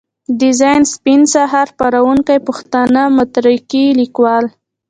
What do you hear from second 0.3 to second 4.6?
ډيزاين سپين سهار، خپروونکی پښتانه مترقي ليکوال.